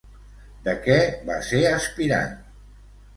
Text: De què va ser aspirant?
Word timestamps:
De 0.67 0.73
què 0.87 0.95
va 1.27 1.35
ser 1.49 1.59
aspirant? 1.73 2.33